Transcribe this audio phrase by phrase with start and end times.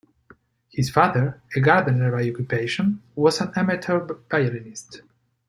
[0.71, 3.99] His father, a gardener by occupation, was an amateur
[4.31, 5.03] violinist.